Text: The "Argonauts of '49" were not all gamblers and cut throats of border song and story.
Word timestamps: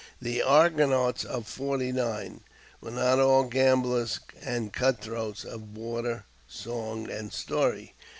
The 0.19 0.41
"Argonauts 0.41 1.23
of 1.23 1.45
'49" 1.45 2.41
were 2.81 2.89
not 2.89 3.19
all 3.19 3.43
gamblers 3.43 4.19
and 4.41 4.73
cut 4.73 4.99
throats 4.99 5.43
of 5.43 5.75
border 5.75 6.25
song 6.47 7.07
and 7.11 7.31
story. 7.31 7.93